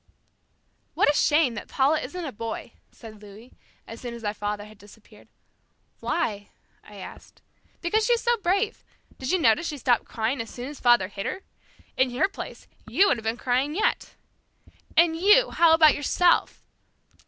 "What 0.95 1.11
a 1.11 1.13
shame 1.13 1.53
that 1.53 1.67
Paula 1.67 2.01
isn't 2.01 2.25
a 2.25 2.31
boy," 2.31 2.71
said 2.91 3.21
Louis, 3.21 3.53
as 3.85 4.01
soon 4.01 4.15
as 4.15 4.23
our 4.23 4.33
father 4.33 4.65
had 4.65 4.79
disappeared. 4.79 5.27
"Why?" 5.99 6.49
I 6.83 6.95
asked. 6.95 7.43
"Because 7.81 8.07
she 8.07 8.13
is 8.13 8.21
so 8.21 8.35
brave. 8.37 8.83
Did 9.19 9.29
you 9.29 9.37
notice 9.37 9.67
she 9.67 9.77
stopped 9.77 10.05
crying 10.05 10.41
as 10.41 10.49
soon 10.49 10.69
as 10.69 10.79
father 10.79 11.07
hit 11.07 11.27
her? 11.27 11.43
In 11.97 12.09
her 12.17 12.27
place, 12.27 12.65
you 12.87 13.09
would 13.09 13.17
have 13.17 13.23
been 13.23 13.37
crying 13.37 13.75
yet." 13.75 14.15
"And 14.97 15.15
you? 15.15 15.51
How 15.51 15.71
about 15.75 15.93
yourself?" 15.93 16.65